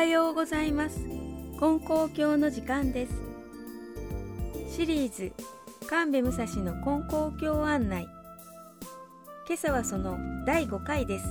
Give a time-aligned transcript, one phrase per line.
[0.00, 0.98] はようございます。
[1.58, 3.12] 金光教の時間です。
[4.74, 5.30] シリーズ
[5.86, 8.08] 神戸武蔵の金光教案内。
[9.46, 10.16] 今朝はその
[10.46, 11.26] 第5回です。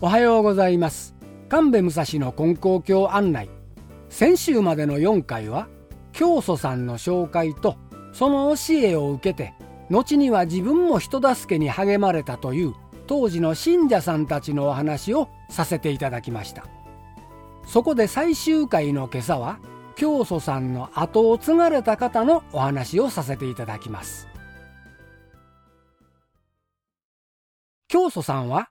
[0.00, 1.14] おはようございます。
[1.48, 3.48] 神戸武蔵の金光教案内。
[4.08, 5.68] 先週までの4回は
[6.12, 7.76] 教祖さんの紹介と
[8.12, 9.54] その教えを受けて
[9.90, 12.74] 後には自分も人助けに励まれたという
[13.06, 16.64] 当時の信者さんたちのお話をさせていただきました。
[17.66, 19.58] そこで最終回の今朝は
[19.96, 24.28] 教祖さんの後を継がれた方のお話をさせていただきます。
[27.88, 28.70] 教祖さんは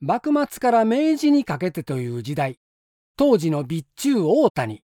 [0.00, 2.58] 幕末から明治にかけてという時代
[3.16, 4.82] 当時の備中大谷。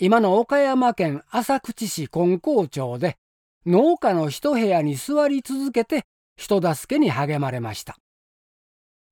[0.00, 3.16] 今の岡山県浅口市金光町で
[3.64, 6.04] 農家の一部屋に座り続けて
[6.36, 7.96] 人助けに励まれました。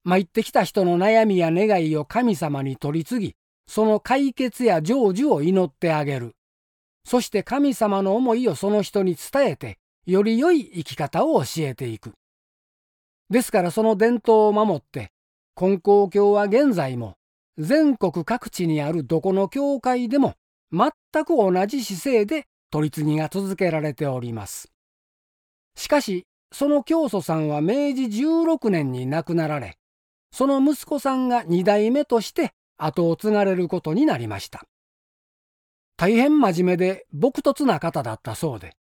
[0.02, 3.34] 参ってきた人の悩みや願いを神様に取り次ぎ
[3.68, 6.32] その解決や成就を祈ってあげる。
[7.04, 12.14] そして神様の思いをその人に伝えてより良い生き方を教えていく。
[13.30, 15.12] ですからその伝統を守って
[15.54, 17.14] 金光教は現在も
[17.56, 20.34] 全国各地にあるどこの教会でも
[20.72, 20.90] 全
[21.24, 24.72] く同じ姿勢で取り次ぎが続けられております。
[25.76, 29.76] しかし、その教祖さんは明治16年に亡くなられ、
[30.32, 34.64] その息子さんが二代目として後を継がれることになりました。
[35.96, 38.74] 大変真面目で朴突な方だったそうで、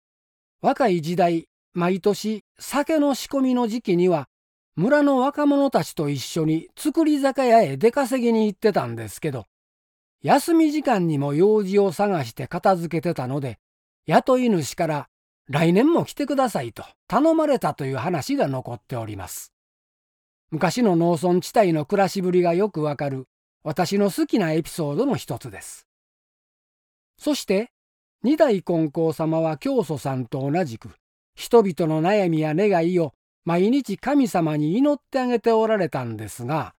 [0.61, 4.27] 若い時代、毎年酒の仕込みの時期には
[4.75, 9.45] 村の若者たちと一緒に造り酒屋へ出稼ぎに行ってたんですけど、
[10.21, 13.59] 休み時間にも用事を探して片付けてたので、
[14.05, 15.09] 雇い主から
[15.47, 19.53] 来年も来てくださいと頼まれたという話が残っております。
[20.51, 23.27] 昔の農村地帯の暮らしぶりがよくわかる
[23.63, 25.87] 私の好きなエピソードの一つです。
[27.17, 27.71] そして、
[28.23, 30.89] 二代金光様は教祖さんと同じく、
[31.35, 33.13] 人々の悩みや願いを
[33.45, 36.73] 毎日神様に祈ってあげておられたんですが、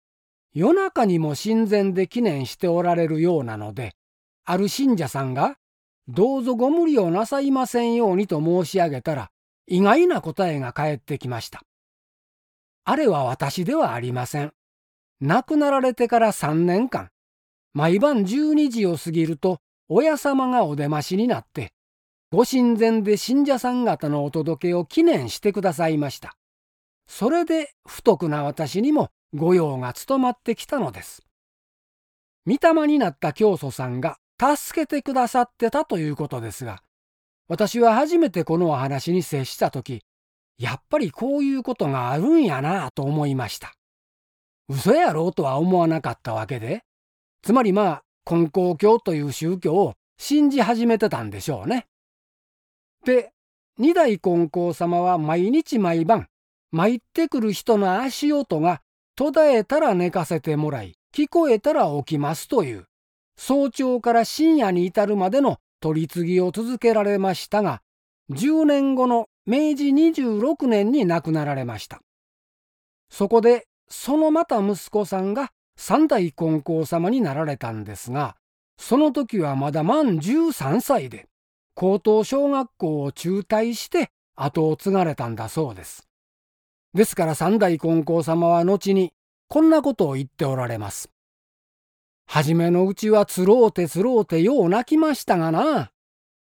[0.52, 3.94] 夜中にも神前で記念しておられるようなので、
[4.44, 5.56] ある信者さんが、
[6.08, 9.30] どうぞご無理をなさいませんようにと申し上げたら、
[9.68, 11.62] 意外な答えが返ってきました。
[12.84, 14.52] あれは私ではありません。
[15.20, 17.10] 亡くなられてから三年間、
[17.72, 19.58] 毎晩十二時を過ぎると、
[19.88, 21.72] 親様がお出ましになって、
[22.32, 26.36] ご神前で信者さん方のお届けを記念してくださいました。
[27.06, 31.22] それで不徳な私にも御用が務まってきたのです。
[32.46, 36.82] 御霊になった教祖さんが助けてくださってたということですが、
[37.48, 40.02] 私は初めてこのお話に接したとき、
[40.58, 43.72] やっぱりこういうことがあるんやなと思いました。
[44.68, 46.84] 嘘やろうとは思わなかったわけで、
[47.42, 51.86] つまりまあ、根光教という宗教を信じ始めてたんでしょうね。
[53.04, 53.32] で、
[53.78, 56.28] 二代根光様は毎日毎晩、
[56.70, 58.82] 参ってくる人の足音が
[59.20, 62.86] 途絶えたら寝かせてもらい、聞こえたら起きますという、
[63.36, 67.82] 早朝から深夜に至るまでの取り次ぎを続けられましたが、
[68.30, 72.00] 10年後の明治26年に亡くなられました。
[73.10, 78.36] そこで、そのまた息子さんが三代金光様になられたんですが、
[78.78, 81.26] その時はまだ満13歳で、
[81.74, 86.09] 高等小学校を中退して後を継がれたんだそうです。
[86.94, 89.12] ですから三代金光様は後に
[89.48, 91.10] こんなことを言っておられます。
[92.26, 95.90] はじめのうちはつろうてつろうてよう泣きましたがな。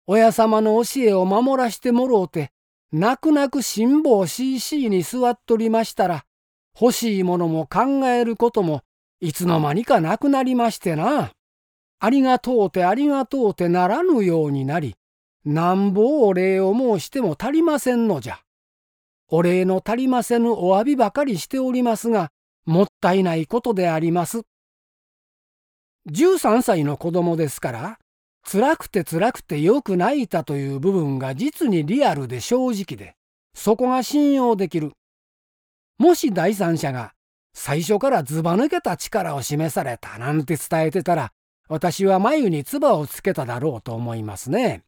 [0.06, 2.50] 親様の教えを守らしてもろうて、
[2.92, 6.24] 泣く泣く辛抱しいしいに座っとりましたら、
[6.78, 8.82] 欲しいものも考えることも
[9.20, 11.32] いつの間にかなくなりましてな。
[12.00, 14.96] ありがとうてありがとうてならぬようになり、
[15.44, 18.40] なんぼお礼を申しても足りませんのじゃ。
[19.34, 22.30] お礼の足りませぬお詫びばかりしておりますが、
[22.66, 24.42] もったいないことであります。
[26.10, 27.98] 13歳の子供ですから、
[28.44, 33.14] 辛くて辛くてよく泣いたという部分が実にリアルで正直で、
[33.54, 34.92] そこが信用できる。
[35.96, 37.14] もし第三者が
[37.54, 41.32] 最初からずば抜けた力を示されたなんて伝えてたら、
[41.70, 44.84] 私は眉に唾をつけただろうと思いますね。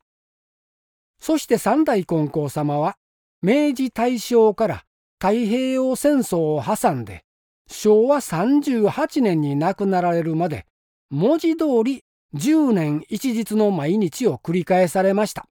[1.18, 2.98] そして三代金光様は
[3.46, 4.84] 明治大正から
[5.20, 7.24] 太平洋戦争を挟んで
[7.70, 10.64] 昭和38年に亡くなられるまで
[11.10, 12.04] 文字通り
[12.34, 15.44] 10年一日の毎日を繰り返されました。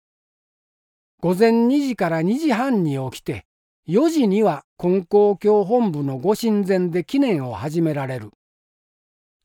[1.22, 3.45] 午前2時から2時半に起きて
[3.88, 8.31] 4時には金光教本部のご神前で記念を始められる。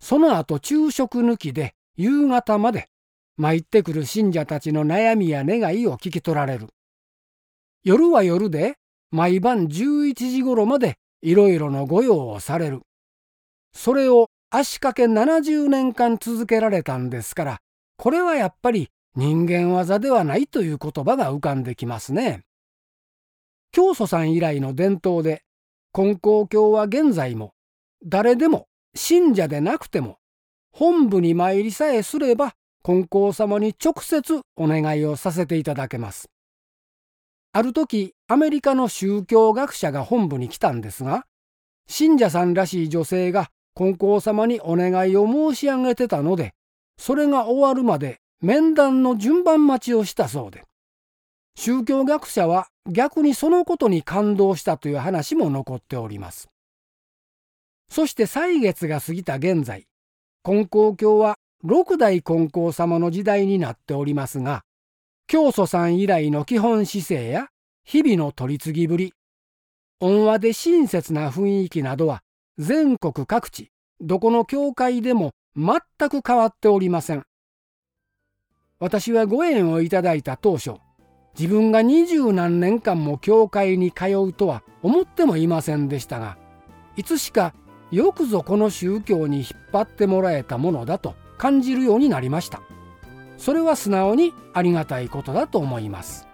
[0.01, 2.89] その後昼食抜きで夕方まで
[3.37, 6.69] 参ってくる信者たちの悩みや願いを聞き取られる。
[7.89, 8.75] 夜は夜で
[9.11, 12.83] 毎晩11時頃までいろいろの御用をされる。
[13.73, 17.61] それを足掛け70年間続けられたんですから、
[17.97, 22.43] これはやっぱり人間技ではないという言葉が浮かんできますね。
[23.73, 25.41] 教祖さん以来の伝統で、
[25.95, 27.55] 金光教は現在も
[28.05, 30.19] 誰でも信者でなくても
[30.73, 32.53] 本部に参りさえすれば
[32.83, 36.29] 金光様に直接お願いをさせていただけます。
[37.59, 41.25] ある時アメリカの宗教学者が本部に来たんですが
[41.89, 46.55] 信者さんらしい女性が金光様にお願いを申し上げてたので
[47.01, 50.63] それが終わるまで面談の順番待ちをしたそうで
[51.57, 56.49] 宗教学者は逆にそのことに感動したという話も残っております。
[57.91, 59.89] そして歳月が過ぎた現在
[60.45, 61.35] 金光教は
[61.65, 64.63] 六代金光様の時代になっておりますが
[65.31, 67.49] 教祖さん以来の基本姿勢や
[67.85, 69.13] 日々の取り次ぎぶり
[70.01, 72.23] 温和で親切な雰囲気などは
[72.57, 73.71] 全国各地
[74.01, 77.25] どこの教会でも全く変わっておりません。
[78.81, 80.77] 私はご縁をいただいた当初
[81.39, 86.39] 自分が二十何年間も教会に通うとは思ってもいませんでしたが
[86.97, 87.55] いつしか
[87.91, 92.63] よくぞこの宗教に引っ張ってもらえたものだと感じるようになりました。
[93.39, 96.27] それは素直にありがたいことだと思います。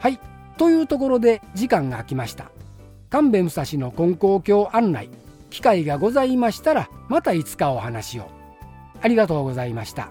[0.00, 0.18] はい。
[0.56, 2.50] というところで時間が空きました。
[3.10, 5.08] 神戸武蔵の金光教案内
[5.50, 8.28] 機会がございましたらまたいつかお話を。
[9.00, 10.08] ありがとうございました。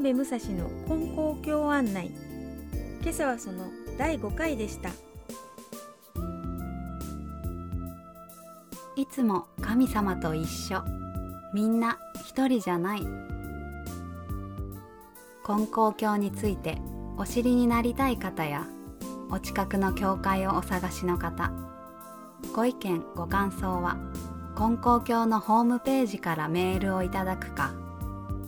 [0.00, 2.10] 神戸武蔵の金光教案内。
[3.02, 3.66] 今朝はその
[3.98, 4.88] 第5回でした。
[8.96, 10.82] いつも神様と一緒。
[11.52, 13.02] みんな一人じゃない。
[15.44, 16.78] 金光教について
[17.18, 18.66] お知りになりたい方や
[19.30, 21.52] お近くの教会をお探しの方
[22.54, 23.98] ご意見ご感想は
[24.56, 27.74] 金光教のホームページからメールをいただくか